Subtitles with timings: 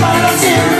[0.00, 0.79] para siempre.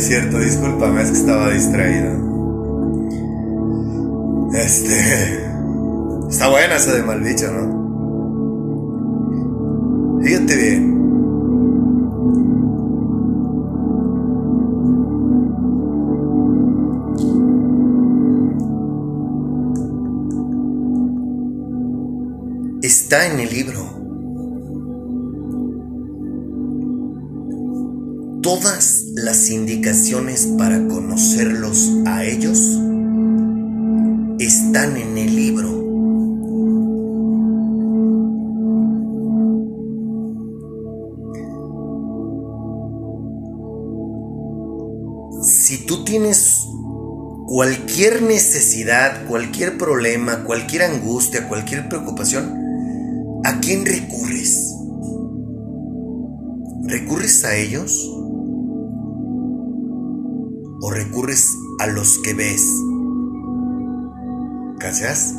[0.00, 2.10] es cierto, discúlpame, es que estaba distraído.
[4.54, 5.44] Este.
[6.30, 7.80] Está buena esa de mal dicho, ¿no?
[10.22, 10.98] Fíjate bien.
[22.82, 24.00] Está en el libro.
[28.42, 32.58] todas las indicaciones para conocerlos a ellos
[34.38, 35.80] están en el libro.
[45.42, 46.66] Si tú tienes
[47.46, 54.74] cualquier necesidad, cualquier problema, cualquier angustia, cualquier preocupación, ¿a quién recurres?
[56.86, 58.19] ¿Recurres a ellos?
[60.80, 61.46] ¿O recurres
[61.78, 62.62] a los que ves?
[64.78, 65.34] ¿Cachas?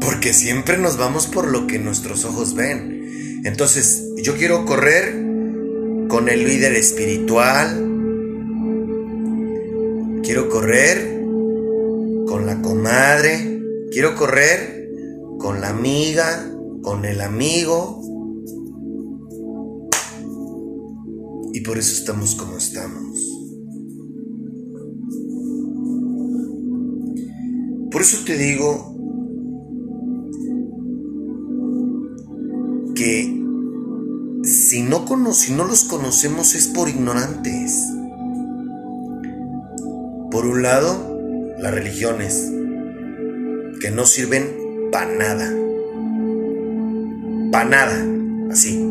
[0.00, 3.42] Porque siempre nos vamos por lo que nuestros ojos ven.
[3.44, 5.12] Entonces, yo quiero correr
[6.08, 7.90] con el líder espiritual.
[10.22, 11.20] Quiero correr
[12.26, 13.60] con la comadre.
[13.90, 14.88] Quiero correr
[15.38, 16.50] con la amiga,
[16.82, 18.00] con el amigo.
[21.52, 23.03] Y por eso estamos como estamos.
[28.04, 28.94] Eso te digo
[32.94, 33.42] que
[34.42, 37.72] si no, si no los conocemos es por ignorantes.
[40.30, 42.52] Por un lado, las religiones,
[43.80, 45.50] que no sirven para nada.
[47.50, 48.06] Para nada,
[48.50, 48.84] así.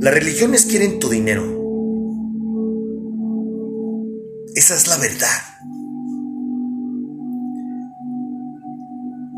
[0.00, 1.44] Las religiones quieren tu dinero.
[4.54, 5.53] Esa es la verdad.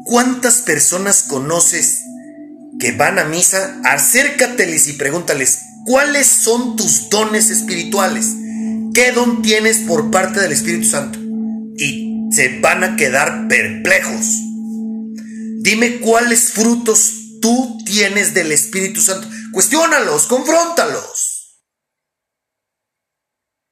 [0.07, 2.05] ¿Cuántas personas conoces
[2.79, 3.81] que van a misa?
[3.83, 8.29] Acércateles y pregúntales, ¿cuáles son tus dones espirituales?
[8.95, 11.19] ¿Qué don tienes por parte del Espíritu Santo?
[11.77, 14.27] Y se van a quedar perplejos.
[15.63, 19.29] Dime cuáles frutos tú tienes del Espíritu Santo.
[19.53, 21.61] Cuestiónalos, confróntalos.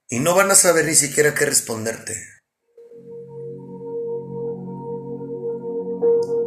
[0.09, 2.34] Y no van a saber ni siquiera qué responderte.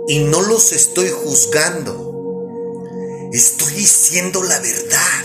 [0.09, 2.07] Y no los estoy juzgando.
[3.33, 5.25] Estoy diciendo la verdad.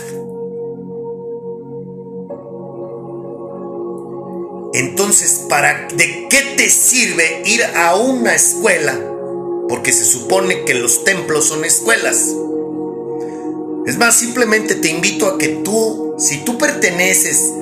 [4.73, 8.99] Entonces, ¿para de qué te sirve ir a una escuela?
[9.69, 12.35] Porque se supone que los templos son escuelas.
[13.85, 17.53] Es más, simplemente te invito a que tú, si tú perteneces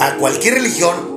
[0.00, 1.14] a cualquier religión,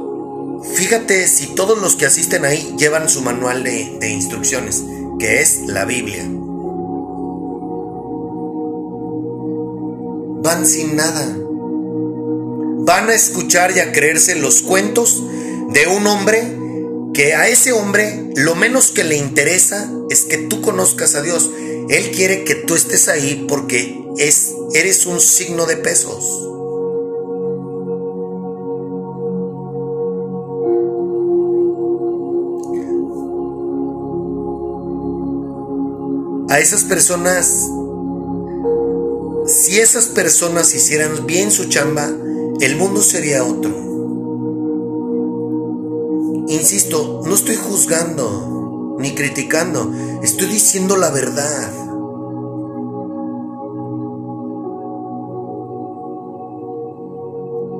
[0.63, 4.83] Fíjate si todos los que asisten ahí llevan su manual de, instrucciones,
[5.19, 6.23] que es la Biblia.
[10.43, 11.37] Van sin nada.
[12.85, 15.23] Van a escuchar y a creerse los cuentos
[15.69, 16.57] de un hombre
[17.13, 21.49] que a ese hombre lo menos que le interesa es que tú conozcas a Dios.
[21.89, 26.46] Él quiere que tú estés ahí porque es, eres un signo de pesos.
[36.49, 37.69] A esas personas,
[39.45, 42.09] si esas personas hicieran bien su chamba,
[42.61, 43.69] el mundo sería otro.
[46.47, 49.91] Insisto, no estoy juzgando ni criticando,
[50.23, 51.71] estoy diciendo la verdad.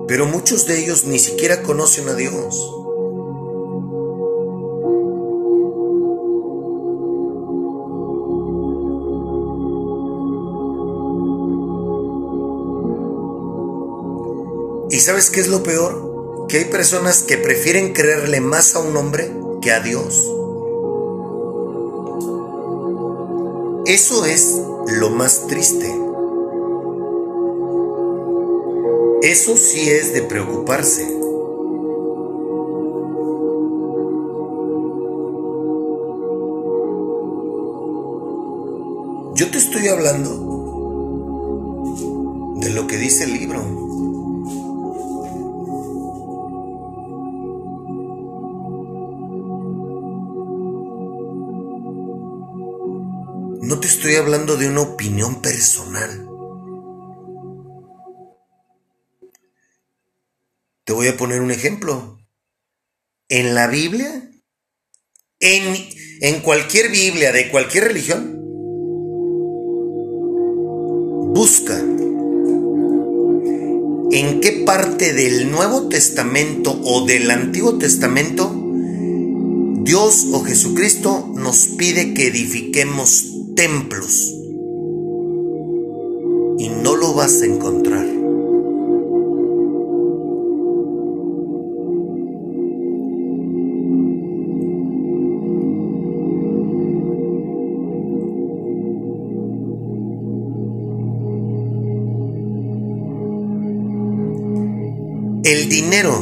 [0.08, 2.77] Pero muchos de ellos ni siquiera conocen a Dios.
[14.98, 16.48] ¿Y sabes qué es lo peor?
[16.50, 19.32] Que hay personas que prefieren creerle más a un hombre
[19.62, 20.28] que a Dios.
[23.86, 25.86] Eso es lo más triste.
[29.22, 31.06] Eso sí es de preocuparse.
[39.36, 40.32] Yo te estoy hablando
[42.56, 43.87] de lo que dice el libro.
[54.08, 56.26] Estoy hablando de una opinión personal.
[60.86, 62.18] Te voy a poner un ejemplo.
[63.28, 64.32] En la Biblia,
[65.42, 65.90] en,
[66.22, 68.40] en cualquier Biblia de cualquier religión,
[71.34, 71.78] busca
[74.12, 78.54] en qué parte del Nuevo Testamento o del Antiguo Testamento
[79.84, 84.36] Dios o Jesucristo nos pide que edifiquemos templos
[86.60, 88.06] y no lo vas a encontrar.
[105.44, 106.14] el dinero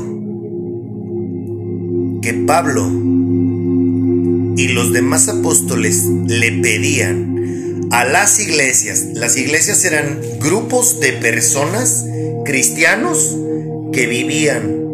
[2.21, 3.14] que Pablo
[4.57, 12.05] y los demás apóstoles le pedían a las iglesias, las iglesias eran grupos de personas
[12.45, 13.35] cristianos
[13.91, 14.85] que vivían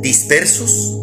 [0.00, 0.96] dispersos,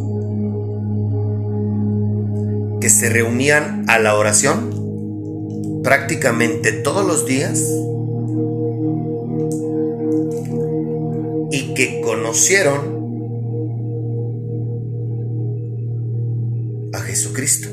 [2.81, 7.61] que se reunían a la oración prácticamente todos los días
[11.51, 12.94] y que conocieron
[17.35, 17.69] Jesucristo.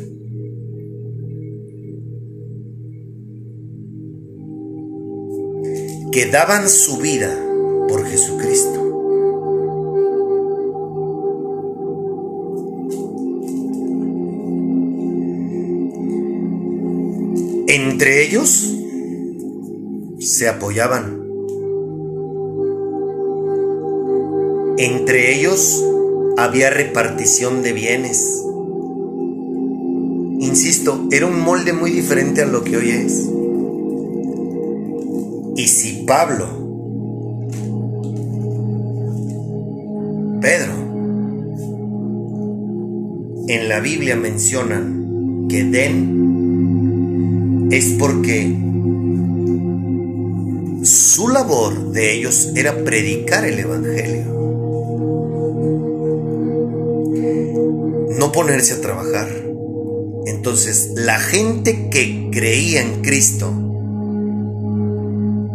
[6.11, 7.33] Que daban su vida
[7.89, 8.81] por Jesucristo.
[17.69, 18.77] Entre ellos
[20.19, 21.23] se apoyaban.
[24.79, 25.85] Entre ellos
[26.37, 28.43] había repartición de bienes.
[30.53, 33.27] Insisto, era un molde muy diferente a lo que hoy es.
[35.57, 36.47] Y si Pablo,
[40.43, 40.75] Pedro,
[43.49, 46.19] en la Biblia mencionan que den
[47.73, 48.55] es porque
[50.83, 54.27] su labor de ellos era predicar el Evangelio.
[58.19, 59.52] No ponerse a trabajar.
[60.27, 63.53] Entonces, la gente que creía en Cristo,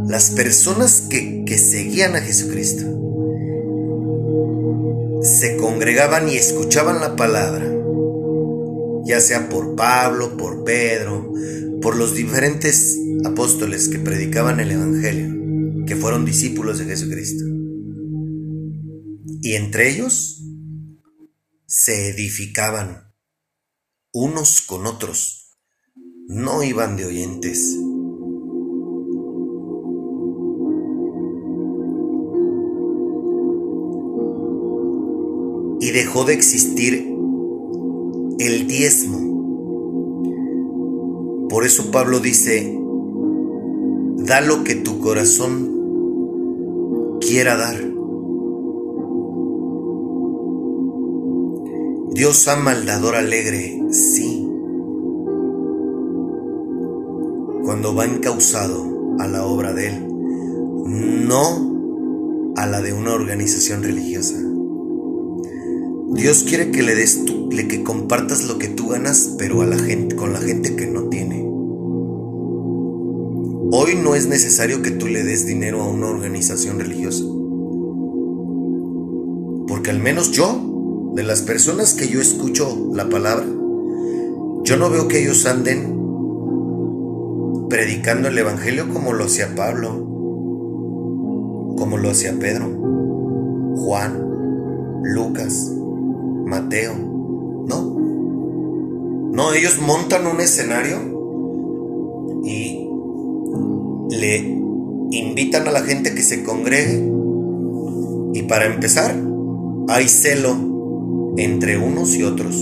[0.07, 2.97] las personas que, que seguían a Jesucristo,
[5.21, 7.65] se congregaban y escuchaban la palabra,
[9.05, 11.33] ya sea por Pablo, por Pedro,
[11.81, 17.45] por los diferentes apóstoles que predicaban el Evangelio, que fueron discípulos de Jesucristo.
[19.41, 20.43] Y entre ellos
[21.65, 23.07] se edificaban
[24.21, 25.57] unos con otros,
[26.27, 27.77] no iban de oyentes.
[35.79, 37.07] Y dejó de existir
[38.39, 39.27] el diezmo
[41.50, 42.77] por eso Pablo dice,
[44.17, 45.71] da lo que tu corazón
[47.21, 47.97] quiera dar.
[52.12, 54.48] Dios ama al dador alegre, sí.
[57.64, 60.08] Cuando va encausado a la obra de Él,
[61.28, 64.36] no a la de una organización religiosa.
[66.14, 69.78] Dios quiere que le des tú, que compartas lo que tú ganas, pero a la
[69.78, 71.44] gente, con la gente que no tiene.
[73.70, 77.24] Hoy no es necesario que tú le des dinero a una organización religiosa.
[79.68, 80.66] Porque al menos yo,
[81.17, 83.43] de las personas que yo escucho la palabra,
[84.63, 85.97] yo no veo que ellos anden
[87.67, 89.89] predicando el Evangelio como lo hacía Pablo,
[91.75, 92.67] como lo hacía Pedro,
[93.77, 94.24] Juan,
[95.05, 95.71] Lucas,
[96.45, 96.93] Mateo.
[96.93, 97.97] No.
[99.33, 101.00] No, ellos montan un escenario
[102.45, 102.88] y
[104.12, 104.38] le
[105.09, 107.12] invitan a la gente que se congregue.
[108.36, 109.15] Y para empezar,
[109.88, 110.76] hay celo
[111.38, 112.56] entre unos y otros.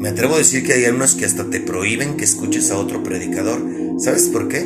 [0.00, 3.02] Me atrevo a decir que hay unos que hasta te prohíben que escuches a otro
[3.02, 3.62] predicador.
[3.98, 4.60] ¿Sabes por qué?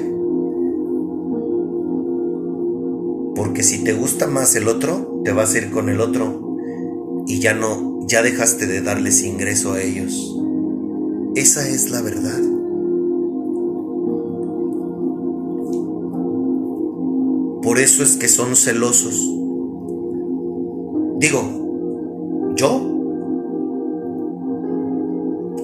[3.36, 6.56] Porque si te gusta más el otro, te vas a ir con el otro
[7.28, 10.36] y ya no, ya dejaste de darles ingreso a ellos.
[11.36, 12.40] Esa es la verdad.
[17.62, 19.37] Por eso es que son celosos.
[21.18, 22.88] Digo, yo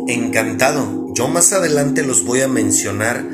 [0.08, 1.12] encantado.
[1.14, 3.24] Yo más adelante los voy a mencionar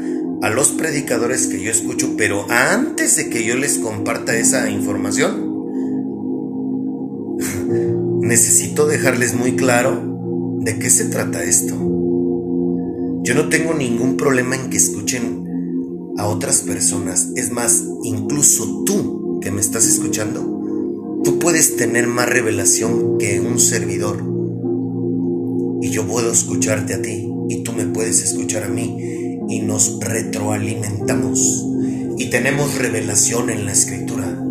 [0.43, 5.49] a los predicadores que yo escucho, pero antes de que yo les comparta esa información,
[8.21, 11.75] necesito dejarles muy claro de qué se trata esto.
[13.23, 15.47] Yo no tengo ningún problema en que escuchen
[16.17, 17.31] a otras personas.
[17.37, 20.60] Es más, incluso tú que me estás escuchando,
[21.25, 24.25] tú puedes tener más revelación que un servidor.
[25.83, 29.99] Y yo puedo escucharte a ti y tú me puedes escuchar a mí y nos
[30.00, 31.67] retroalimentamos
[32.19, 34.43] y tenemos revelación en la escritura.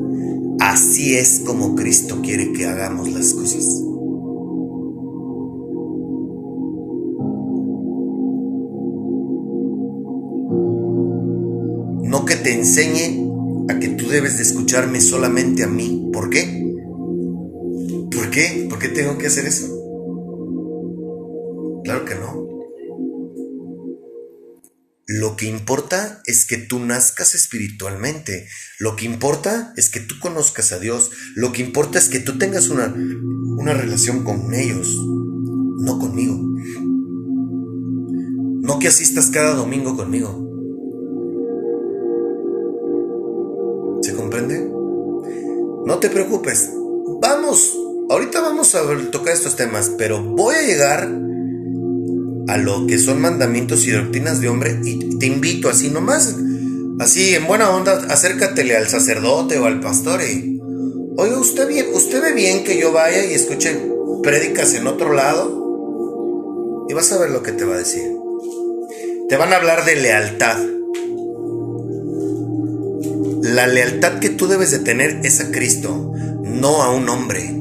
[0.60, 3.84] Así es como Cristo quiere que hagamos las cosas.
[12.10, 13.30] no que te enseñe
[13.70, 16.10] a que tú debes de escucharme solamente a mí.
[16.12, 16.59] ¿Por qué?
[18.40, 18.68] ¿Por qué?
[18.70, 19.68] ¿Por qué tengo que hacer eso?
[21.84, 22.48] Claro que no.
[25.08, 28.48] Lo que importa es que tú nazcas espiritualmente.
[28.80, 31.12] Lo que importa es que tú conozcas a Dios.
[31.36, 32.96] Lo que importa es que tú tengas una,
[33.58, 36.38] una relación con ellos, no conmigo.
[38.62, 40.46] No que asistas cada domingo conmigo.
[44.02, 44.66] ¿Se comprende?
[45.86, 46.72] No te preocupes.
[47.22, 47.89] Vamos.
[48.10, 51.08] Ahorita vamos a tocar estos temas, pero voy a llegar
[52.48, 56.36] a lo que son mandamientos y doctrinas de hombre y te invito así nomás,
[57.00, 60.60] así en buena onda, acércatele al sacerdote o al pastor y,
[61.18, 63.80] oiga, usted, bien, usted ve bien que yo vaya y escuche
[64.24, 68.12] prédicas en otro lado y vas a ver lo que te va a decir.
[69.30, 70.58] Te van a hablar de lealtad.
[73.44, 76.12] La lealtad que tú debes de tener es a Cristo,
[76.42, 77.60] no a un hombre.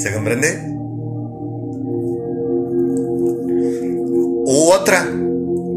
[0.00, 0.46] ¿Se comprende?
[4.46, 5.06] U otra,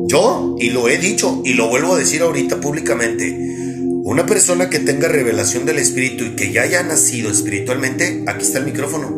[0.07, 3.37] yo, y lo he dicho y lo vuelvo a decir ahorita públicamente,
[4.05, 8.59] una persona que tenga revelación del Espíritu y que ya haya nacido espiritualmente, aquí está
[8.59, 9.09] el micrófono.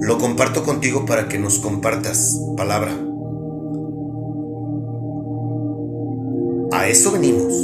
[0.00, 2.98] Lo comparto contigo para que nos compartas palabra.
[6.72, 7.54] A eso venimos.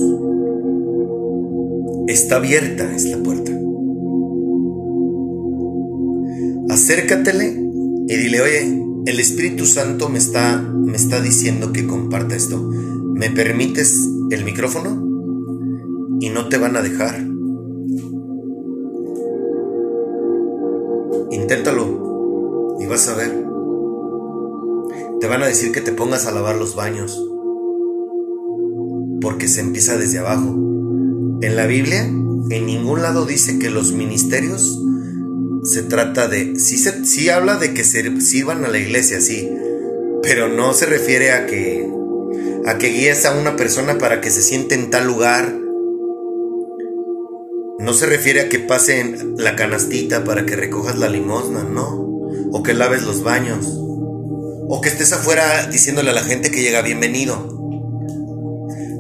[2.07, 3.51] Está abierta es la puerta.
[6.73, 7.55] Acércatele
[8.09, 12.63] y dile, oye, el Espíritu Santo me está, me está diciendo que comparta esto.
[12.63, 14.89] ¿Me permites el micrófono?
[16.19, 17.27] Y no te van a dejar.
[21.31, 23.45] Inténtalo y vas a ver.
[25.21, 27.23] Te van a decir que te pongas a lavar los baños.
[29.21, 30.57] Porque se empieza desde abajo.
[31.43, 34.82] En la Biblia, en ningún lado dice que los ministerios
[35.63, 39.49] se trata de, sí, se, sí habla de que se sirvan a la iglesia, sí,
[40.23, 41.89] pero no se refiere a que,
[42.67, 45.59] a que guíes a una persona para que se siente en tal lugar.
[47.79, 51.89] No se refiere a que pasen la canastita para que recojas la limosna, no.
[52.53, 53.67] O que laves los baños.
[54.69, 57.62] O que estés afuera diciéndole a la gente que llega bienvenido.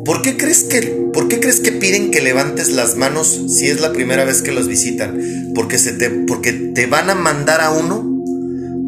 [0.04, 3.80] ¿Por qué crees que, por qué crees que piden que levantes las manos si es
[3.80, 5.52] la primera vez que los visitan?
[5.54, 8.24] Porque, se te, porque te van a mandar a uno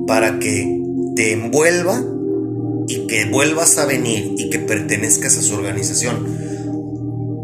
[0.07, 0.81] para que
[1.15, 2.03] te envuelva
[2.89, 6.27] y que vuelvas a venir y que pertenezcas a su organización.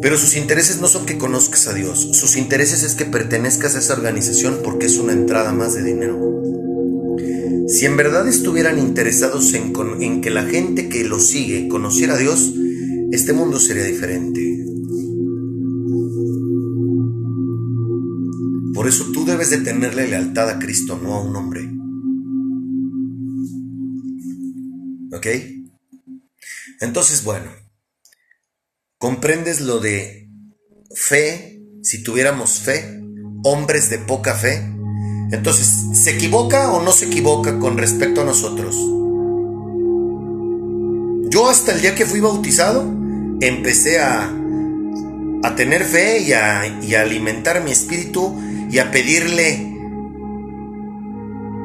[0.03, 3.79] Pero sus intereses no son que conozcas a Dios, sus intereses es que pertenezcas a
[3.79, 6.19] esa organización porque es una entrada más de dinero.
[7.69, 12.19] Si en verdad estuvieran interesados en, en que la gente que los sigue conociera a
[12.19, 12.53] Dios,
[13.13, 14.65] este mundo sería diferente.
[18.75, 21.69] Por eso tú debes de tenerle lealtad a Cristo, no a un hombre.
[25.13, 25.27] ¿Ok?
[26.81, 27.51] Entonces, bueno,
[28.99, 30.31] ¿comprendes lo de
[30.95, 31.63] fe?
[31.83, 33.03] Si tuviéramos fe,
[33.45, 34.63] hombres de poca fe.
[35.33, 39.00] Entonces, ¿se equivoca o no se equivoca con respecto a nosotros?
[41.31, 42.83] Yo hasta el día que fui bautizado,
[43.41, 44.29] empecé a,
[45.45, 48.37] a tener fe y a, y a alimentar mi espíritu
[48.69, 49.79] y a pedirle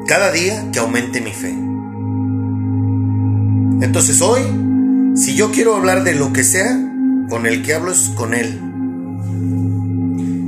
[0.06, 1.50] cada día que aumente mi fe.
[3.84, 4.42] Entonces hoy,
[5.16, 6.80] si yo quiero hablar de lo que sea,
[7.28, 8.60] con el que hablo es con Él.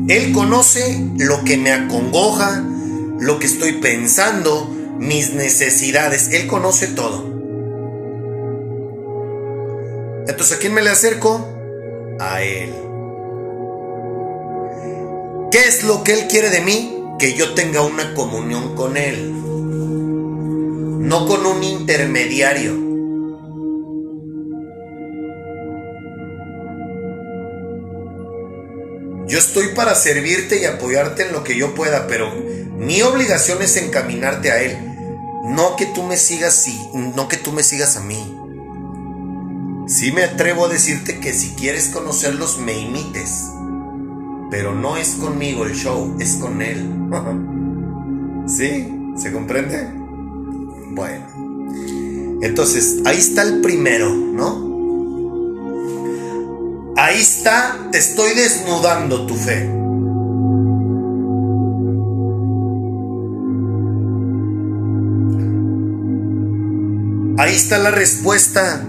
[0.09, 2.65] Él conoce lo que me acongoja,
[3.19, 6.31] lo que estoy pensando, mis necesidades.
[6.33, 7.28] Él conoce todo.
[10.29, 11.49] Entonces, ¿a quién me le acerco?
[12.21, 12.71] A Él.
[15.51, 17.03] ¿Qué es lo que Él quiere de mí?
[17.19, 19.33] Que yo tenga una comunión con Él.
[19.33, 22.75] No con un intermediario.
[29.27, 32.31] Yo estoy para servirte y apoyarte en lo que yo pueda, pero
[32.77, 34.77] mi obligación es encaminarte a Él.
[35.47, 38.38] No que tú me sigas, no que tú me sigas a mí.
[39.89, 43.47] Sí me atrevo a decirte que si quieres conocerlos me imites.
[44.51, 46.87] Pero no es conmigo el show, es con Él.
[48.47, 48.87] ¿Sí?
[49.17, 49.89] ¿Se comprende?
[50.91, 51.27] Bueno.
[52.43, 54.69] Entonces, ahí está el primero, ¿no?
[56.99, 59.71] Ahí está, te estoy desnudando tu fe.
[67.39, 68.85] Ahí está la respuesta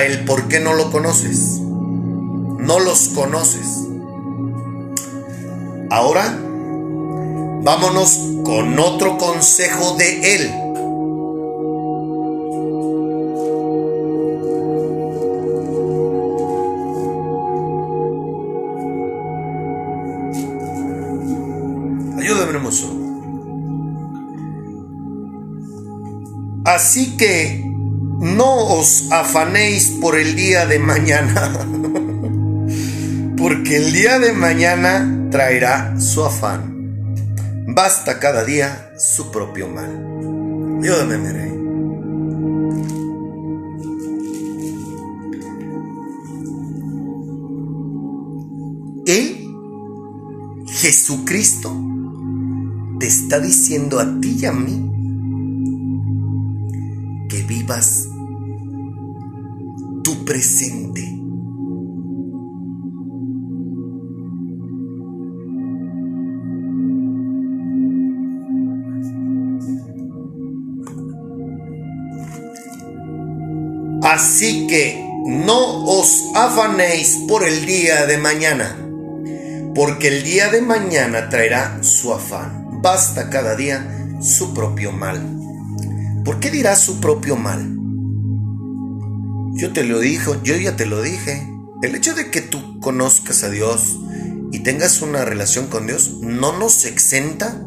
[0.00, 1.60] el por qué no lo conoces.
[1.60, 3.88] No los conoces.
[5.90, 6.38] Ahora,
[7.62, 10.50] vámonos con otro consejo de él.
[22.18, 22.88] Ayúdame, hermoso.
[26.64, 27.61] Así que
[28.22, 31.52] no os afanéis por el día de mañana,
[33.36, 37.16] porque el día de mañana traerá su afán.
[37.66, 39.90] Basta cada día su propio mal.
[40.80, 41.52] Ayúdame, mi rey.
[49.04, 51.76] Él, Jesucristo,
[53.00, 54.88] te está diciendo a ti y a mí
[57.28, 58.11] que vivas
[60.02, 61.22] tu presente.
[74.02, 78.76] Así que no os afanéis por el día de mañana,
[79.74, 82.80] porque el día de mañana traerá su afán.
[82.82, 85.22] Basta cada día su propio mal.
[86.24, 87.81] ¿Por qué dirá su propio mal?
[89.54, 91.46] Yo te lo dije, yo ya te lo dije.
[91.82, 93.98] El hecho de que tú conozcas a Dios
[94.50, 97.60] y tengas una relación con Dios no nos exenta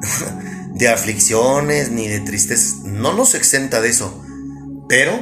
[0.74, 2.84] de aflicciones ni de tristezas.
[2.84, 4.24] No nos exenta de eso.
[4.88, 5.12] Pero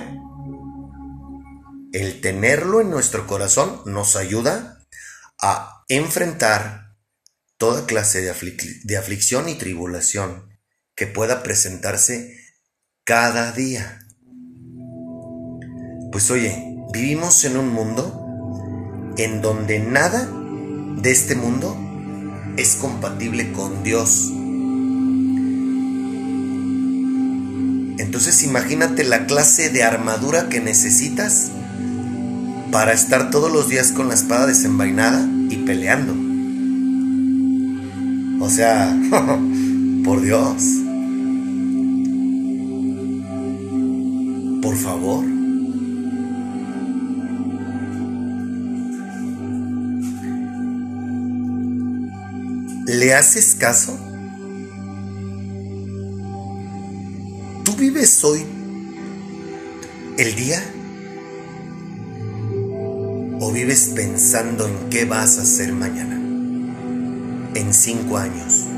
[1.93, 4.79] el tenerlo en nuestro corazón nos ayuda
[5.41, 6.97] a enfrentar
[7.59, 8.35] toda clase de,
[8.85, 10.59] de aflicción y tribulación
[10.95, 12.39] que pueda presentarse
[13.05, 14.02] cada día.
[16.13, 20.29] Pues oye, vivimos en un mundo en donde nada
[21.01, 21.75] de este mundo
[22.59, 24.31] es compatible con Dios.
[27.99, 31.51] Entonces imagínate la clase de armadura que necesitas
[32.71, 36.15] para estar todos los días con la espada desenvainada y peleando.
[38.45, 38.95] O sea,
[40.05, 40.63] por Dios.
[44.61, 45.32] Por favor.
[53.03, 53.99] ¿Le haces caso?
[57.65, 58.45] ¿Tú vives hoy
[60.19, 60.63] el día?
[63.41, 66.15] ¿O vives pensando en qué vas a hacer mañana?
[67.57, 68.69] En cinco años.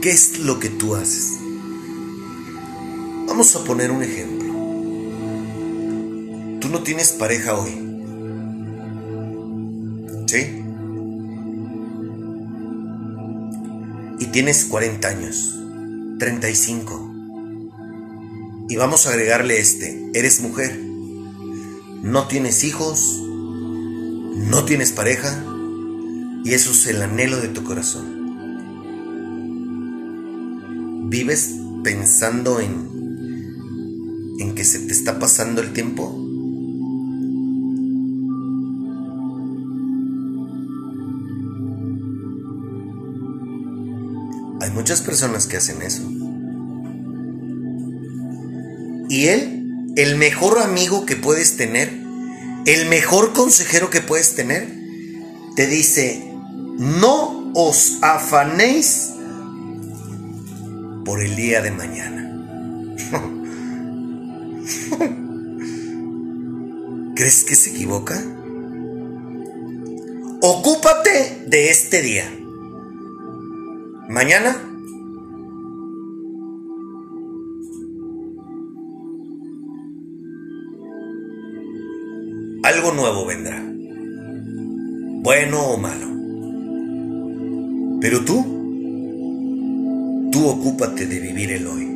[0.00, 1.40] ¿Qué es lo que tú haces?
[3.26, 4.39] Vamos a poner un ejemplo.
[6.70, 7.70] No tienes pareja hoy.
[10.28, 10.62] ¿Sí?
[14.20, 15.58] Y tienes 40 años,
[16.20, 17.12] 35.
[18.68, 20.78] Y vamos a agregarle este, eres mujer.
[22.04, 25.44] No tienes hijos, no tienes pareja,
[26.44, 28.20] y eso es el anhelo de tu corazón.
[31.10, 31.50] ¿Vives
[31.82, 32.88] pensando en,
[34.38, 36.19] en que se te está pasando el tiempo?
[44.90, 46.02] Muchas personas que hacen eso.
[49.08, 51.92] Y él, el mejor amigo que puedes tener,
[52.66, 54.66] el mejor consejero que puedes tener,
[55.54, 56.28] te dice,
[56.76, 59.10] no os afanéis
[61.04, 62.96] por el día de mañana.
[67.14, 68.20] ¿Crees que se equivoca?
[70.42, 72.28] Ocúpate de este día.
[74.08, 74.69] Mañana
[82.70, 83.60] algo nuevo vendrá.
[85.22, 86.06] Bueno o malo.
[88.00, 88.42] Pero tú,
[90.30, 91.86] tú ocúpate de vivir el hoy.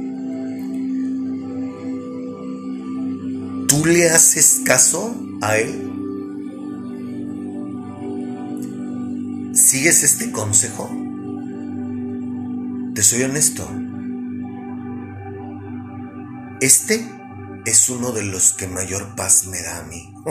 [3.68, 5.90] ¿Tú le haces caso a él?
[9.54, 10.90] ¿Sigues este consejo?
[12.94, 13.68] Te soy honesto.
[16.60, 17.08] Este
[17.64, 20.12] es uno de los que mayor paz me da a mí.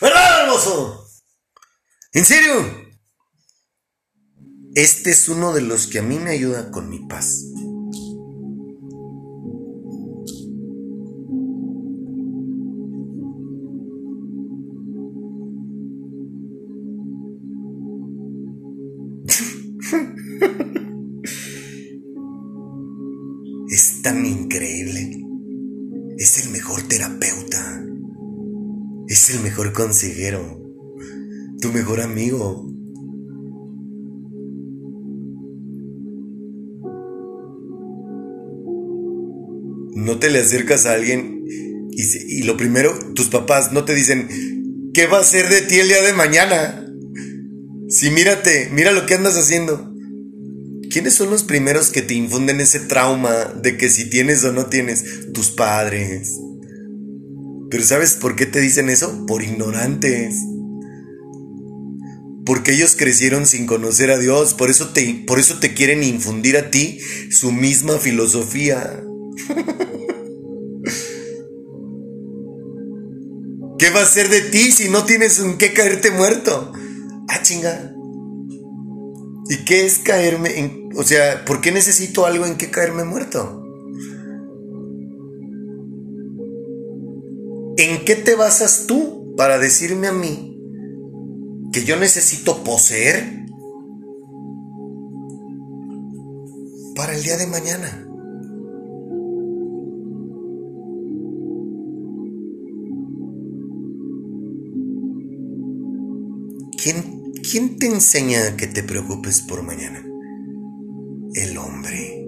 [0.00, 1.08] ¿Verdad, hermoso?
[2.12, 2.90] ¿En serio?
[4.74, 7.44] Este es uno de los que a mí me ayuda con mi paz.
[29.32, 30.60] El mejor consejero.
[31.60, 32.66] Tu mejor amigo.
[39.94, 41.40] No te le acercas a alguien
[41.92, 44.28] y lo primero, tus papás no te dicen,
[44.94, 46.86] ¿qué va a ser de ti el día de mañana?
[47.88, 49.92] Si mírate, mira lo que andas haciendo.
[50.90, 54.66] ¿Quiénes son los primeros que te infunden ese trauma de que si tienes o no
[54.66, 55.32] tienes?
[55.32, 56.32] Tus padres.
[57.70, 59.26] Pero ¿sabes por qué te dicen eso?
[59.26, 60.34] Por ignorantes.
[62.44, 66.56] Porque ellos crecieron sin conocer a Dios, por eso te, por eso te quieren infundir
[66.56, 66.98] a ti
[67.30, 69.04] su misma filosofía.
[73.78, 76.72] ¿Qué va a ser de ti si no tienes en qué caerte muerto?
[77.28, 77.94] Ah, chinga.
[79.48, 80.88] ¿Y qué es caerme en...
[80.96, 83.59] O sea, ¿por qué necesito algo en que caerme muerto?
[87.80, 90.54] ¿En qué te basas tú para decirme a mí
[91.72, 93.46] que yo necesito poseer
[96.94, 98.06] para el día de mañana?
[106.82, 110.04] ¿Quién, quién te enseña a que te preocupes por mañana?
[111.32, 112.26] El hombre.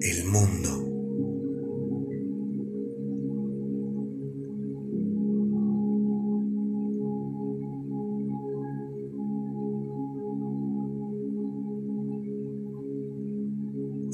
[0.00, 0.75] El mundo.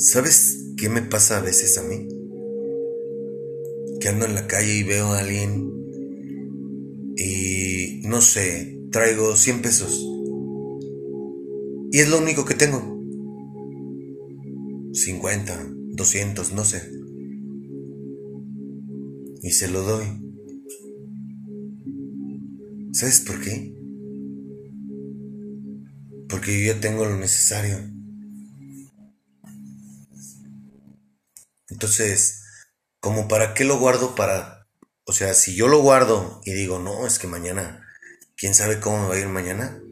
[0.05, 2.09] ¿Sabes qué me pasa a veces a mí?
[4.01, 5.71] Que ando en la calle y veo a alguien
[7.17, 10.05] y no sé, traigo 100 pesos.
[11.93, 12.81] Y es lo único que tengo.
[14.93, 16.83] 50, 200, no sé.
[19.41, 20.07] Y se lo doy.
[22.91, 23.73] ¿Sabes por qué?
[26.29, 28.02] Porque yo ya tengo lo necesario.
[31.73, 32.43] Entonces,
[33.01, 34.69] como para qué lo guardo para...
[35.05, 37.85] O sea, si yo lo guardo y digo, no, es que mañana,
[38.37, 39.83] ¿quién sabe cómo me va a ir mañana?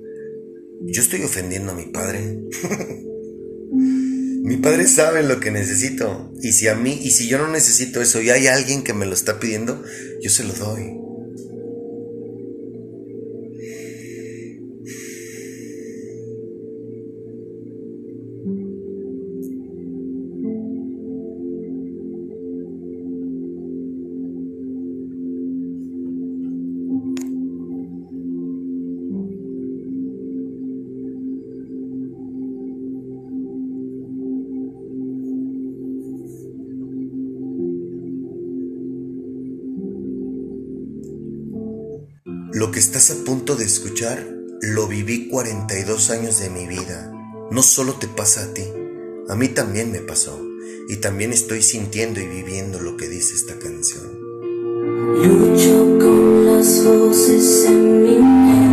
[0.83, 2.38] Yo estoy ofendiendo a mi padre.
[3.73, 6.33] mi padre sabe lo que necesito.
[6.43, 9.07] Y si a mí, y si yo no necesito eso y hay alguien que me
[9.07, 9.83] lo está pidiendo,
[10.21, 10.93] yo se lo doy.
[42.61, 44.23] Lo que estás a punto de escuchar
[44.61, 47.11] lo viví 42 años de mi vida.
[47.51, 48.64] No solo te pasa a ti,
[49.31, 50.38] a mí también me pasó.
[50.87, 54.11] Y también estoy sintiendo y viviendo lo que dice esta canción.
[55.25, 58.69] Lucho con las voces en mi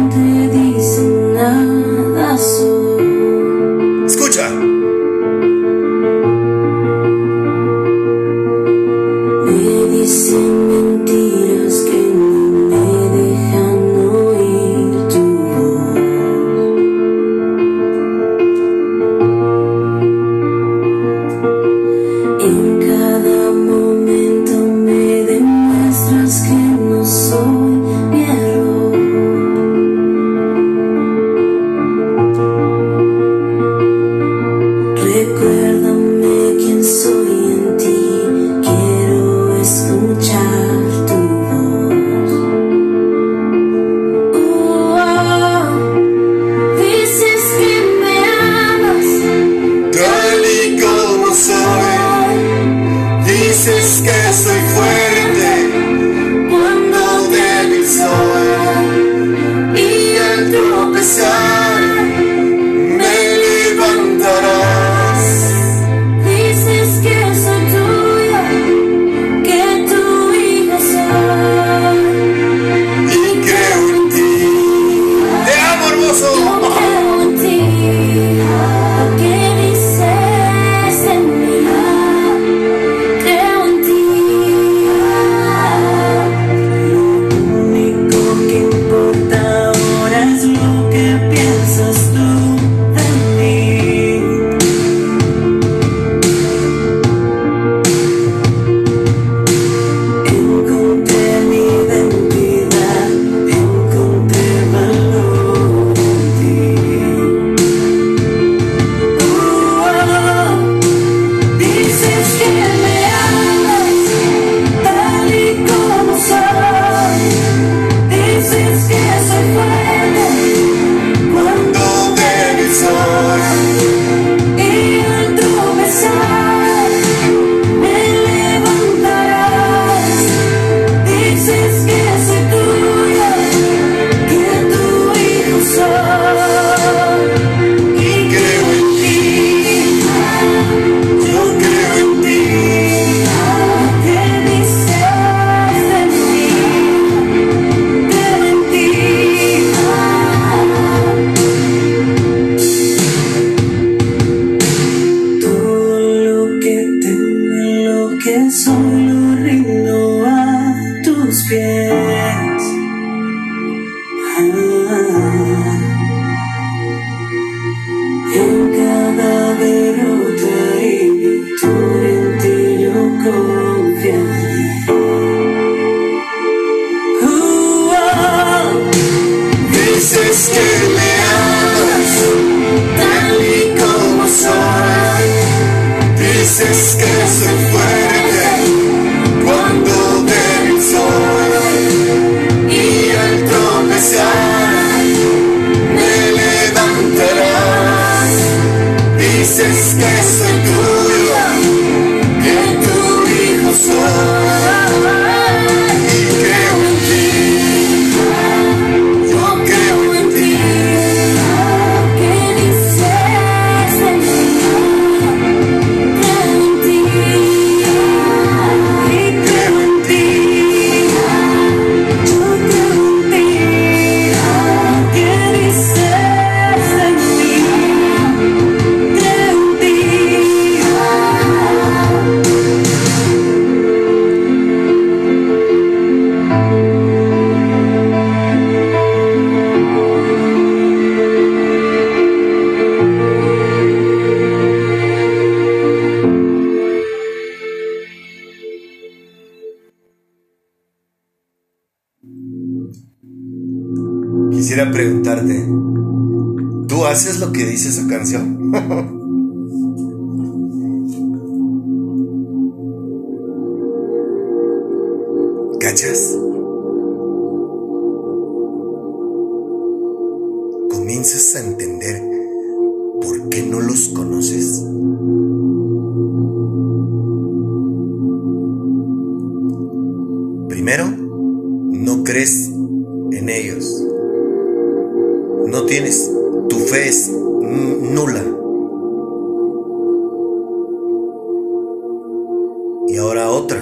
[293.17, 293.82] Y ahora otra.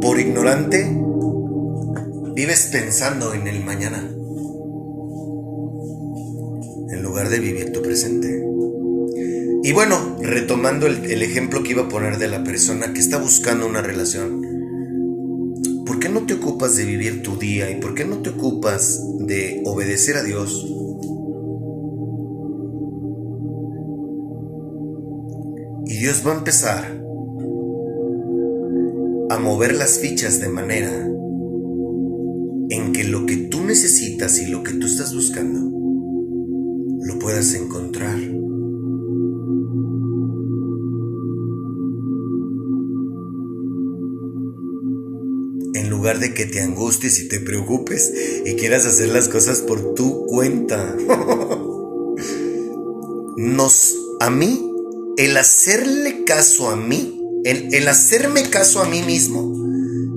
[0.00, 0.88] Por ignorante,
[2.32, 4.08] vives pensando en el mañana.
[6.92, 8.46] En lugar de vivir tu presente.
[9.64, 13.18] Y bueno, retomando el, el ejemplo que iba a poner de la persona que está
[13.18, 14.40] buscando una relación.
[15.84, 19.02] ¿Por qué no te ocupas de vivir tu día y por qué no te ocupas
[19.18, 20.77] de obedecer a Dios?
[26.08, 27.04] Dios va a empezar
[29.28, 31.06] a mover las fichas de manera
[32.70, 35.70] en que lo que tú necesitas y lo que tú estás buscando
[37.02, 38.16] lo puedas encontrar.
[45.74, 48.10] En lugar de que te angusties y te preocupes
[48.46, 50.96] y quieras hacer las cosas por tu cuenta.
[53.36, 54.67] Nos, a mí,
[55.18, 59.52] el hacerle caso a mí, el, hacerme caso a mí mismo,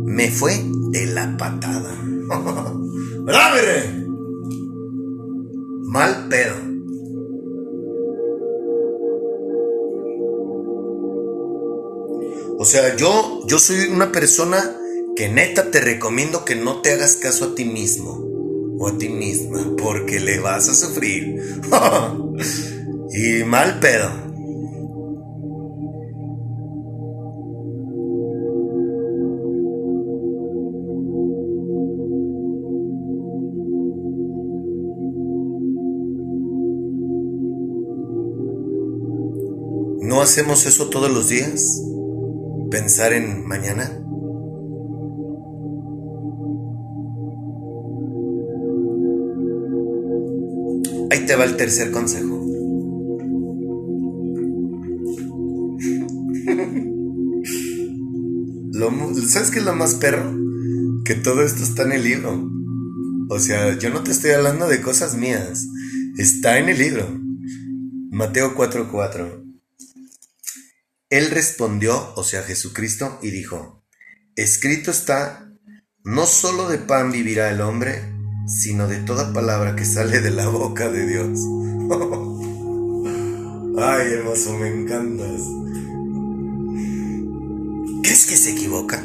[0.06, 2.00] me fue de la patada.
[3.26, 4.06] ¿Verdad, mire?
[5.88, 6.56] Mal pedo.
[12.60, 14.78] O sea, yo, yo soy una persona
[15.16, 18.24] que neta te recomiendo que no te hagas caso a ti mismo
[18.78, 21.42] o a ti misma, porque le vas a sufrir.
[23.14, 24.31] y mal pedo.
[40.22, 41.82] ¿No hacemos eso todos los días?
[42.70, 43.86] ¿Pensar en mañana?
[51.10, 52.40] Ahí te va el tercer consejo.
[59.28, 60.38] ¿Sabes qué es lo más perro?
[61.04, 62.48] Que todo esto está en el libro.
[63.32, 65.66] O sea, yo no te estoy hablando de cosas mías.
[66.20, 67.08] Está en el libro.
[68.12, 69.41] Mateo 4:4.
[71.12, 73.84] Él respondió, o sea, Jesucristo, y dijo,
[74.38, 75.52] escrito está,
[76.06, 78.02] no solo de pan vivirá el hombre,
[78.48, 81.38] sino de toda palabra que sale de la boca de Dios.
[83.78, 85.42] Ay, hermoso, me encantas.
[88.04, 89.04] ¿Crees que se equivoca?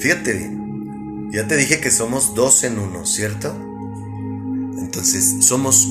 [0.00, 3.54] Fíjate bien, ya te dije que somos dos en uno, ¿cierto?
[4.78, 5.86] Entonces, somos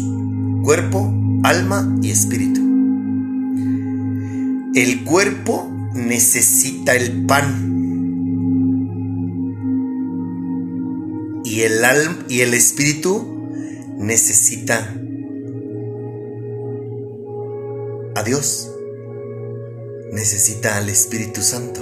[0.64, 1.14] cuerpo,
[1.44, 2.61] alma y espíritu.
[4.74, 7.72] El cuerpo necesita el pan.
[11.44, 13.42] Y el alma y el espíritu
[13.98, 14.96] necesita
[18.16, 18.72] a Dios.
[20.14, 21.82] Necesita al Espíritu Santo.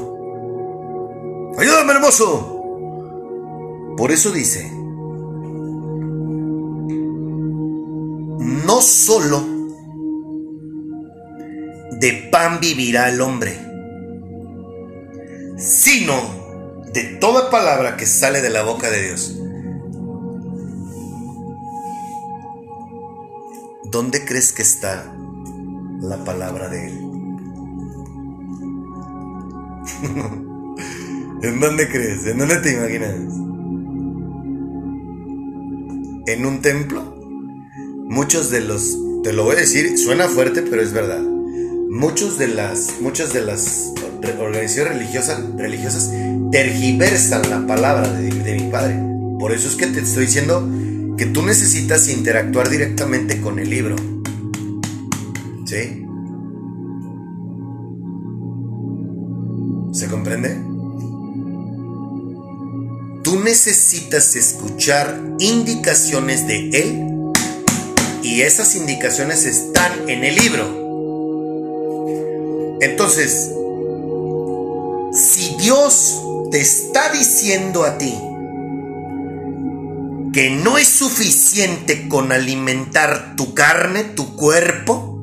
[1.57, 2.55] Ayúdame, hermoso.
[3.97, 4.71] Por eso dice,
[8.39, 9.59] no solo
[11.91, 13.57] de pan vivirá el hombre,
[15.57, 16.15] sino
[16.93, 19.39] de toda palabra que sale de la boca de Dios.
[23.91, 25.11] ¿dónde crees que está
[26.01, 26.99] la palabra de Él?
[31.43, 32.25] ¿En dónde crees?
[32.27, 33.15] ¿En dónde te imaginas?
[36.27, 37.15] ¿En un templo?
[38.09, 41.23] Muchos de los, te lo voy a decir, suena fuerte, pero es verdad.
[41.89, 43.93] Muchos de las, muchas de las
[44.39, 46.11] organizaciones religiosas, religiosas
[46.51, 48.99] tergiversan la palabra de, de mi padre.
[49.39, 50.67] Por eso es que te estoy diciendo
[51.17, 53.95] que tú necesitas interactuar directamente con el libro.
[55.65, 56.05] ¿Sí?
[59.91, 60.57] ¿Se comprende?
[63.23, 67.05] Tú necesitas escuchar indicaciones de él
[68.23, 70.78] y esas indicaciones están en el libro.
[72.82, 73.51] Entonces,
[75.11, 76.21] si Dios
[76.51, 78.13] te está diciendo a ti
[80.34, 85.19] que no es suficiente con alimentar tu carne, tu cuerpo,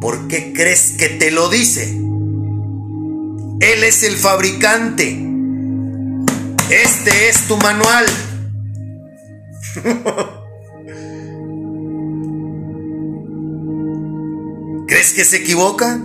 [0.00, 1.98] ¿por qué crees que te lo dice?
[3.60, 5.24] Él es el fabricante.
[6.70, 8.06] Este es tu manual.
[14.88, 16.00] ¿Crees que se equivoca?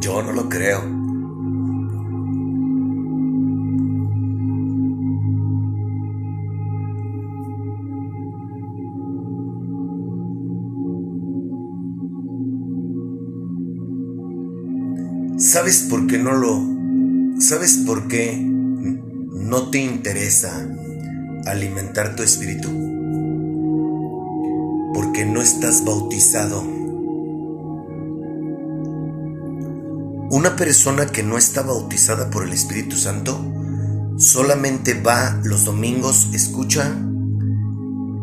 [0.00, 0.80] Yo no lo creo.
[15.38, 17.40] ¿Sabes por qué no lo...
[17.40, 20.68] ¿Sabes por qué no te interesa
[21.46, 22.68] alimentar tu espíritu?
[24.94, 26.62] Porque no estás bautizado.
[30.30, 33.38] Una persona que no está bautizada por el Espíritu Santo
[34.16, 36.96] solamente va los domingos, escucha,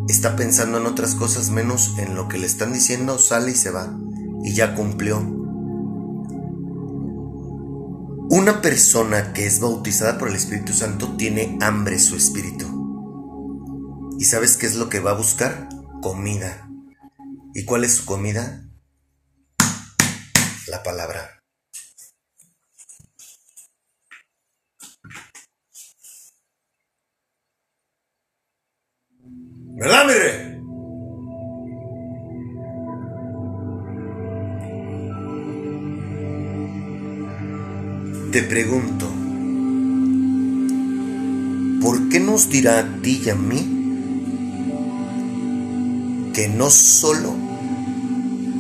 [0.07, 3.69] está pensando en otras cosas menos en lo que le están diciendo, sale y se
[3.69, 3.95] va.
[4.43, 5.19] Y ya cumplió.
[8.31, 12.78] Una persona que es bautizada por el Espíritu Santo tiene hambre su espíritu.
[14.19, 15.69] ¿Y sabes qué es lo que va a buscar?
[16.01, 16.69] Comida.
[17.53, 18.65] ¿Y cuál es su comida?
[20.67, 21.41] La palabra.
[29.77, 30.59] ¿Verdad, mire?
[38.33, 39.07] Te pregunto,
[41.81, 43.78] ¿por qué nos dirá a ti y a mí
[46.39, 47.35] que no solo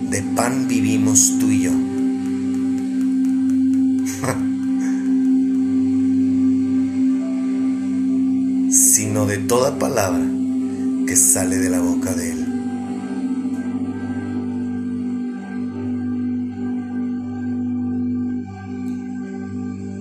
[0.09, 1.71] de pan vivimos tú y yo?
[8.69, 10.25] sino de toda palabra
[11.07, 12.45] que sale de la boca de Él.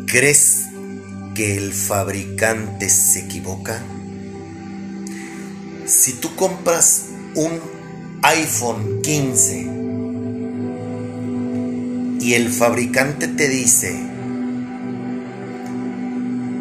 [0.08, 0.66] ¿Crees
[1.36, 3.80] que el fabricante se equivoca?
[5.86, 7.07] Si tú compras
[7.38, 7.60] un
[8.22, 9.70] iPhone 15
[12.20, 13.96] y el fabricante te dice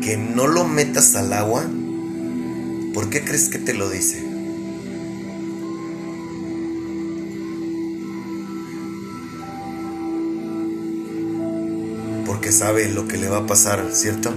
[0.02, 1.66] que no lo metas al agua,
[2.94, 4.24] ¿por qué crees que te lo dice?
[12.28, 14.32] Porque sabe lo que le va a pasar, ¿cierto?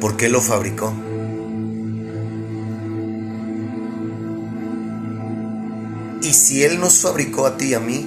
[0.00, 0.92] ¿Por qué lo fabricó?
[6.44, 8.06] Si Él nos fabricó a ti y a mí,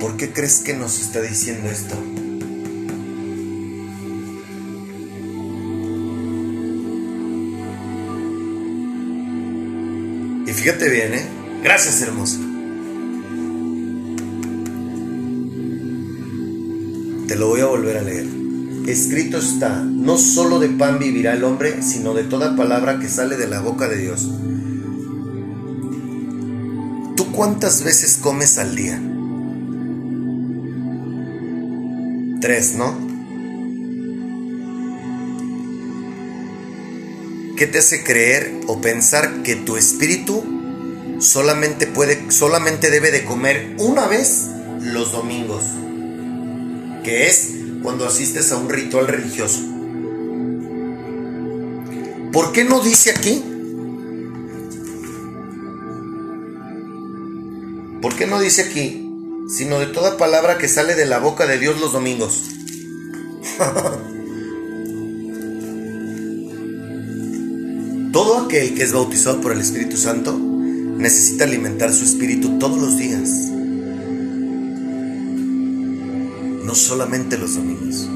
[0.00, 1.94] ¿por qué crees que nos está diciendo esto?
[10.46, 11.26] Y fíjate bien, ¿eh?
[11.62, 12.38] Gracias, hermosa.
[17.28, 18.26] Te lo voy a volver a leer.
[18.86, 23.36] Escrito está, no solo de pan vivirá el hombre, sino de toda palabra que sale
[23.36, 24.26] de la boca de Dios.
[27.34, 28.96] ¿Tú cuántas veces comes al día?
[32.40, 32.96] Tres, ¿no?
[37.56, 40.44] ¿Qué te hace creer o pensar que tu espíritu
[41.18, 44.46] solamente puede, solamente debe de comer una vez
[44.80, 45.64] los domingos?
[47.02, 47.50] Que es
[47.82, 49.58] cuando asistes a un ritual religioso.
[52.32, 53.53] ¿Por qué no dice aquí?
[58.04, 59.08] ¿Por qué no dice aquí?
[59.48, 62.50] Sino de toda palabra que sale de la boca de Dios los domingos.
[68.12, 72.98] Todo aquel que es bautizado por el Espíritu Santo necesita alimentar su espíritu todos los
[72.98, 73.30] días.
[76.62, 78.06] No solamente los domingos.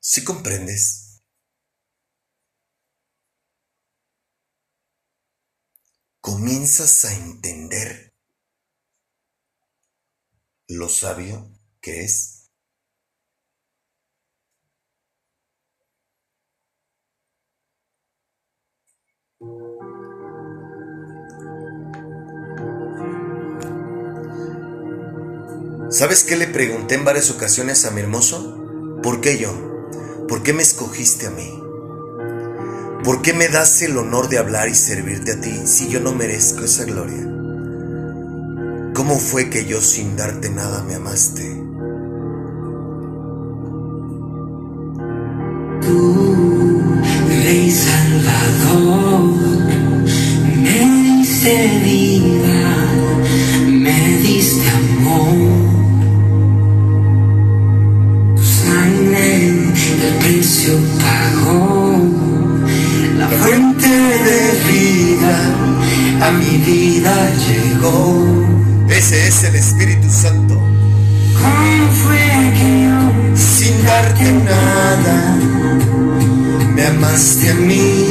[0.00, 1.03] ¿Sí comprendes?
[6.76, 8.12] Comienzas a entender
[10.66, 11.48] lo sabio
[11.80, 12.50] que es.
[25.90, 29.00] ¿Sabes qué le pregunté en varias ocasiones a mi hermoso?
[29.00, 29.52] ¿Por qué yo?
[30.26, 31.63] ¿Por qué me escogiste a mí?
[33.04, 36.14] ¿Por qué me das el honor de hablar y servirte a ti si yo no
[36.14, 37.22] merezco esa gloria?
[38.94, 41.64] ¿Cómo fue que yo sin darte nada me amaste?
[45.86, 46.63] Rey
[69.14, 70.54] Ese es el Espíritu Santo.
[70.54, 75.36] ¿Cómo fue que yo, Sin darte nada,
[76.74, 78.03] me amaste a mí,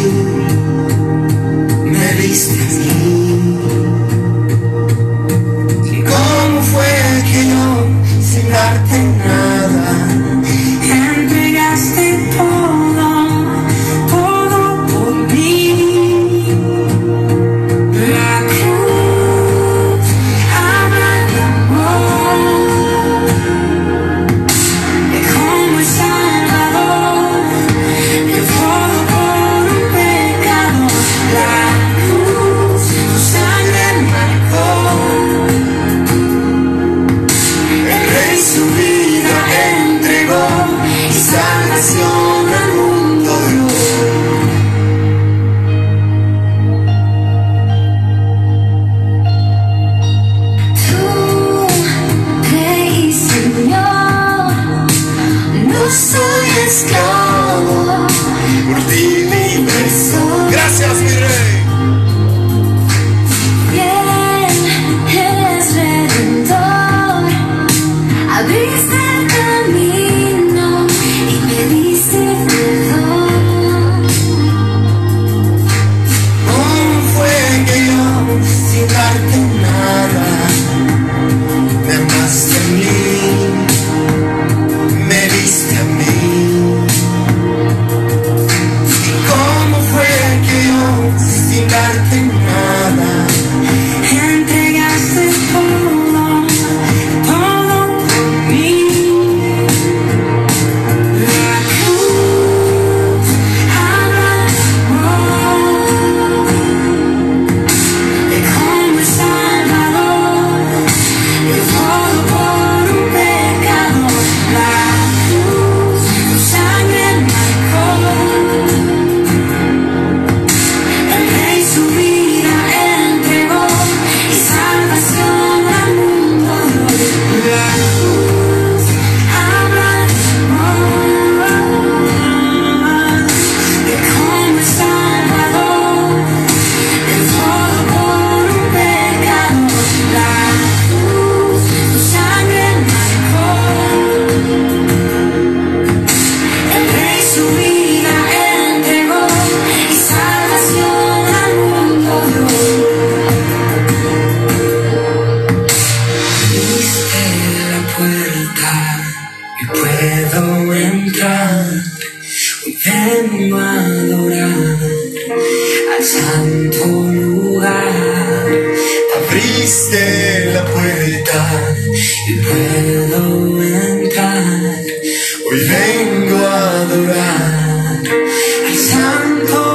[179.13, 179.72] al santo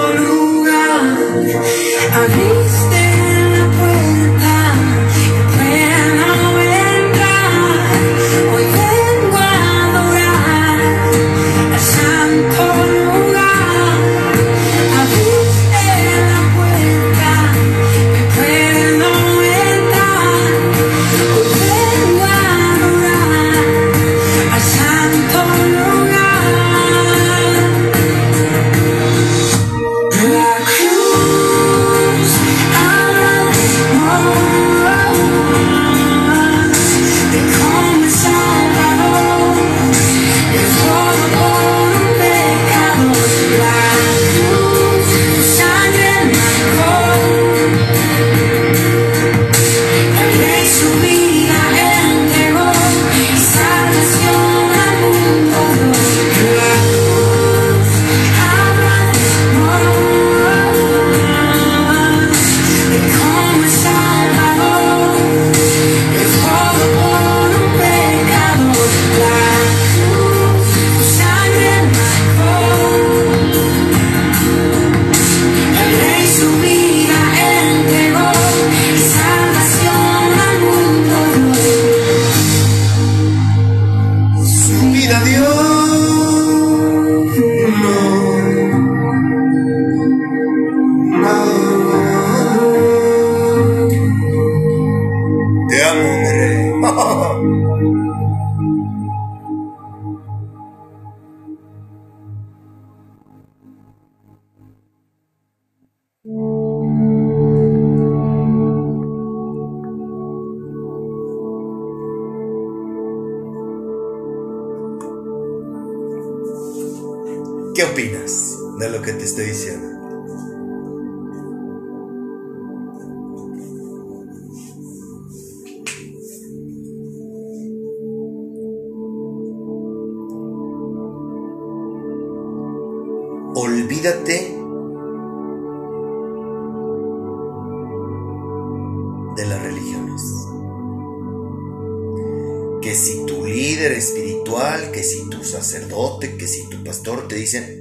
[117.78, 119.97] ¿Qué opinas de lo que te estoy diciendo?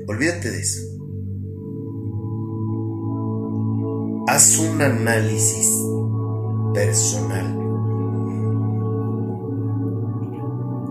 [0.08, 0.82] Olvídate de eso.
[4.28, 5.68] Haz un análisis
[6.74, 7.56] personal.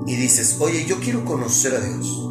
[0.06, 2.25] Y dices, oye, yo quiero conocer a Dios.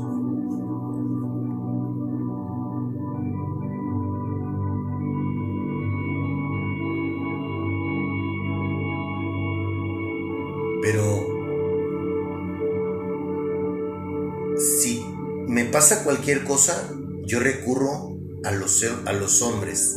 [15.88, 16.90] Pasa cualquier cosa,
[17.28, 19.96] yo recurro a los, a los hombres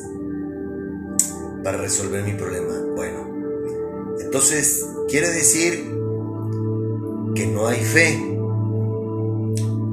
[1.64, 2.74] para resolver mi problema.
[2.95, 3.26] Bueno,
[4.20, 5.91] entonces quiere decir
[7.34, 8.20] que no hay fe.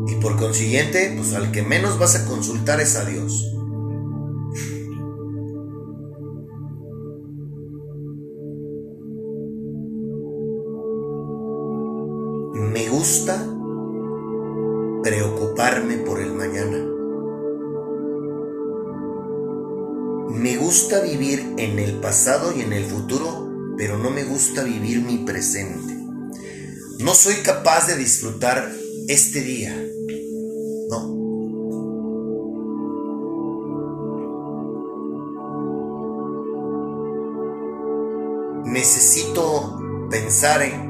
[0.08, 3.55] Y por consiguiente, pues al que menos vas a consultar es a Dios.
[27.76, 28.72] Capaz de disfrutar
[29.10, 29.76] este día.
[30.90, 31.14] No.
[38.66, 39.78] Necesito
[40.10, 40.86] pensar en,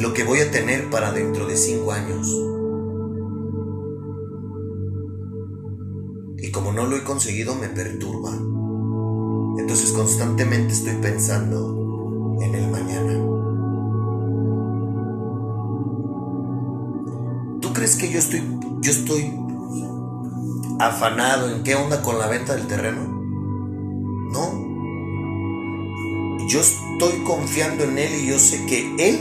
[0.00, 2.28] lo que voy a tener para dentro de cinco años.
[6.38, 8.30] Y como no lo he conseguido, me perturba.
[9.58, 12.83] Entonces constantemente estoy pensando en el mañana.
[17.84, 18.42] ¿Tú crees que yo estoy,
[18.80, 19.30] yo estoy
[20.80, 23.02] afanado en qué onda con la venta del terreno?
[24.32, 24.64] No.
[26.48, 29.20] Yo estoy confiando en Él y yo sé que Él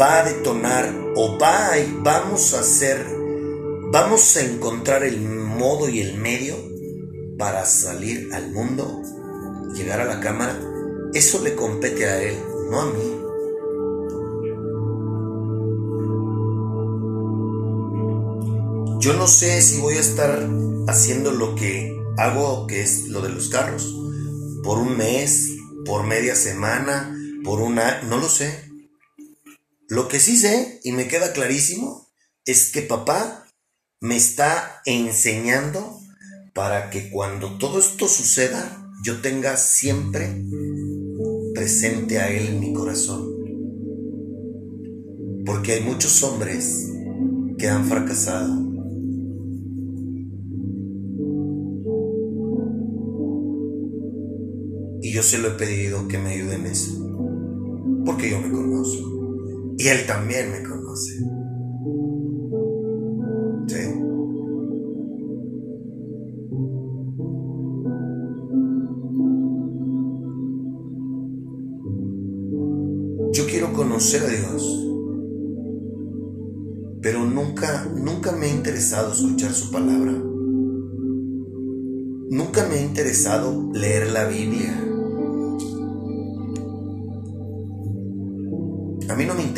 [0.00, 3.06] va a detonar o va a, vamos a hacer,
[3.92, 6.56] vamos a encontrar el modo y el medio
[7.36, 9.02] para salir al mundo,
[9.74, 10.58] llegar a la cámara.
[11.12, 12.38] Eso le compete a Él,
[12.70, 13.17] no a mí.
[19.00, 20.48] Yo no sé si voy a estar
[20.88, 23.94] haciendo lo que hago, que es lo de los carros,
[24.64, 25.50] por un mes,
[25.84, 28.02] por media semana, por una...
[28.02, 28.68] No lo sé.
[29.88, 32.08] Lo que sí sé, y me queda clarísimo,
[32.44, 33.46] es que papá
[34.00, 36.00] me está enseñando
[36.52, 40.44] para que cuando todo esto suceda, yo tenga siempre
[41.54, 43.28] presente a Él en mi corazón.
[45.46, 46.90] Porque hay muchos hombres
[47.56, 48.67] que han fracasado.
[55.18, 56.92] Yo se lo he pedido que me ayude en eso.
[58.06, 59.74] Porque yo me conozco.
[59.76, 61.12] Y Él también me conoce.
[63.66, 63.78] ¿Sí?
[73.32, 74.86] Yo quiero conocer a Dios.
[77.02, 80.12] Pero nunca, nunca me ha interesado escuchar su palabra.
[82.30, 84.84] Nunca me ha interesado leer la Biblia.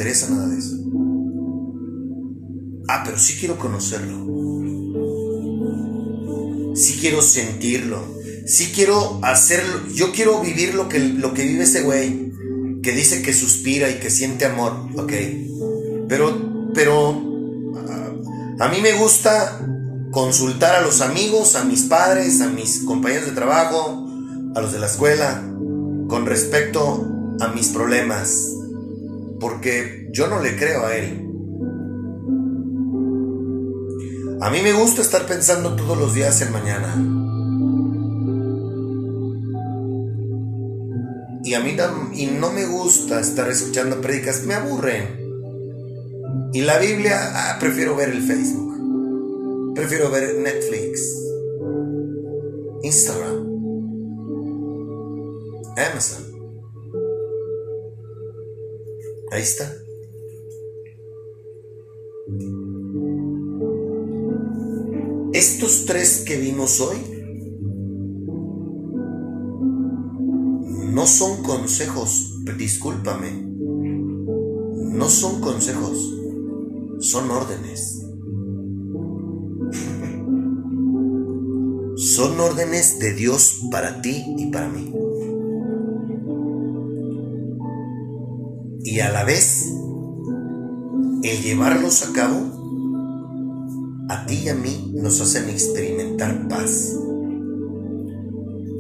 [0.00, 0.76] Interesa nada de eso.
[2.88, 4.16] Ah, pero sí quiero conocerlo.
[6.74, 8.02] Sí quiero sentirlo.
[8.46, 9.86] Sí quiero hacerlo.
[9.94, 12.32] Yo quiero vivir lo que, lo que vive ese güey.
[12.82, 14.88] Que dice que suspira y que siente amor.
[14.96, 15.12] Ok.
[16.08, 17.28] Pero, pero.
[18.58, 19.60] A mí me gusta
[20.12, 24.06] consultar a los amigos, a mis padres, a mis compañeros de trabajo,
[24.54, 25.42] a los de la escuela,
[26.08, 27.06] con respecto
[27.40, 28.59] a mis problemas
[29.40, 31.26] porque yo no le creo a él.
[34.42, 36.94] A mí me gusta estar pensando todos los días en mañana.
[41.42, 41.76] Y a mí
[42.14, 45.18] y no me gusta estar escuchando prédicas, me aburren.
[46.52, 49.74] Y la Biblia, ah, prefiero ver el Facebook.
[49.74, 51.00] Prefiero ver Netflix.
[52.82, 53.46] Instagram.
[55.76, 56.29] Amazon.
[59.30, 59.72] Ahí está.
[65.32, 66.96] Estos tres que vimos hoy
[70.92, 73.30] no son consejos, discúlpame.
[74.92, 76.14] No son consejos,
[76.98, 78.04] son órdenes.
[81.96, 84.92] Son órdenes de Dios para ti y para mí.
[88.90, 89.66] Y a la vez,
[91.22, 92.40] el llevarlos a cabo,
[94.08, 96.96] a ti y a mí nos hacen experimentar paz.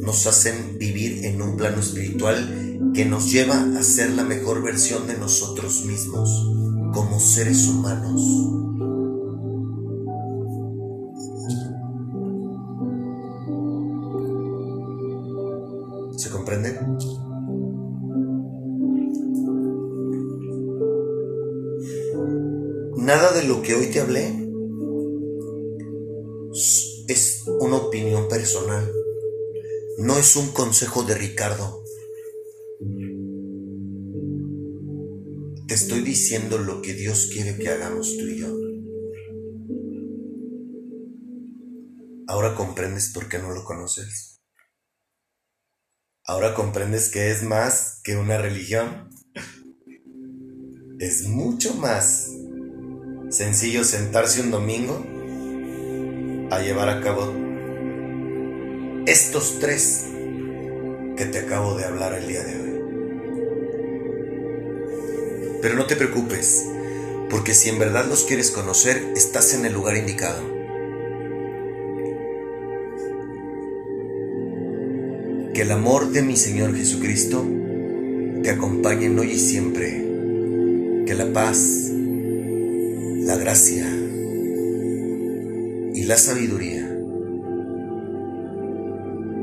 [0.00, 5.06] Nos hacen vivir en un plano espiritual que nos lleva a ser la mejor versión
[5.06, 6.28] de nosotros mismos
[6.92, 8.59] como seres humanos.
[23.70, 24.26] Que hoy te hablé
[27.06, 28.92] es una opinión personal.
[29.98, 31.84] No es un consejo de Ricardo.
[35.68, 38.48] Te estoy diciendo lo que Dios quiere que hagamos tú y yo.
[42.26, 44.40] Ahora comprendes por qué no lo conoces.
[46.24, 49.10] Ahora comprendes que es más que una religión.
[50.98, 52.39] Es mucho más
[53.30, 55.06] sencillo sentarse un domingo
[56.50, 57.32] a llevar a cabo
[59.06, 60.06] estos tres
[61.16, 62.70] que te acabo de hablar el día de hoy.
[65.62, 66.66] Pero no te preocupes,
[67.28, 70.42] porque si en verdad los quieres conocer, estás en el lugar indicado.
[75.54, 77.46] Que el amor de mi Señor Jesucristo
[78.42, 80.04] te acompañe hoy y siempre.
[81.06, 81.90] Que la paz,
[83.30, 83.86] la gracia
[85.94, 86.82] y la sabiduría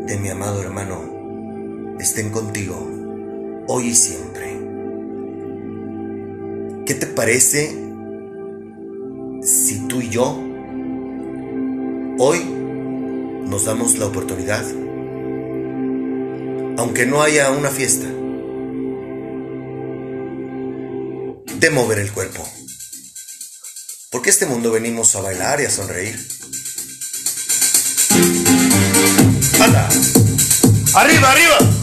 [0.07, 2.75] de mi amado hermano estén contigo
[3.69, 4.59] hoy y siempre.
[6.85, 7.77] ¿Qué te parece
[9.43, 10.38] si tú y yo
[12.19, 12.39] hoy
[13.49, 14.65] nos damos la oportunidad,
[16.77, 18.07] aunque no haya una fiesta,
[21.57, 22.43] de mover el cuerpo?
[24.28, 26.28] Porque este mundo venimos a bailar y a sonreír.
[29.61, 29.88] ¡Anda!
[30.95, 31.76] ¡Arriba, arriba!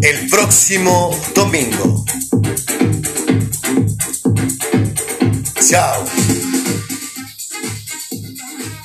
[0.00, 2.04] El próximo domingo.